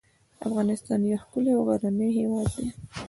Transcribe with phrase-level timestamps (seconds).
[0.47, 2.67] افغانستان یو ښکلی او غرنی هیواد دی.